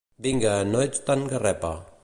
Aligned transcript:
Vinga, 0.27 0.53
no 0.69 0.81
ets 0.87 1.05
tan 1.11 1.29
garrepa. 1.35 1.75